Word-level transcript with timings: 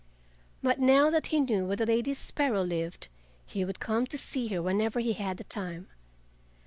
But 0.63 0.79
now 0.79 1.11
that 1.11 1.27
he 1.27 1.39
knew 1.39 1.65
where 1.67 1.75
the 1.75 1.85
Lady 1.85 2.15
Sparrow 2.15 2.63
lived 2.63 3.07
he 3.45 3.63
would 3.63 3.79
come 3.79 4.07
to 4.07 4.17
see 4.17 4.47
her 4.47 4.59
whenever 4.59 4.99
he 4.99 5.13
had 5.13 5.37
the 5.37 5.43
time. 5.43 5.89